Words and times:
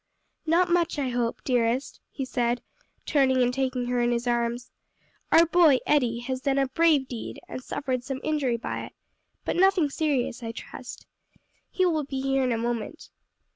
"Not 0.47 0.67
much, 0.71 0.97
I 0.97 1.09
hope, 1.09 1.43
dearest," 1.43 1.99
he 2.09 2.25
said, 2.25 2.63
turning 3.05 3.43
and 3.43 3.53
taking 3.53 3.85
her 3.85 4.01
in 4.01 4.09
his 4.09 4.25
arms. 4.25 4.71
"Our 5.31 5.45
boy, 5.45 5.77
Eddie, 5.85 6.21
has 6.21 6.41
done 6.41 6.57
a 6.57 6.67
brave 6.67 7.07
deed 7.07 7.39
and 7.47 7.63
suffered 7.63 8.03
some 8.03 8.19
injury 8.23 8.57
by 8.57 8.85
it, 8.85 8.93
but 9.45 9.55
nothing 9.57 9.91
serious, 9.91 10.41
I 10.41 10.53
trust. 10.53 11.05
He 11.69 11.85
will 11.85 12.03
be 12.05 12.19
here 12.19 12.43
in 12.43 12.51
a 12.51 12.57
moment." 12.57 13.11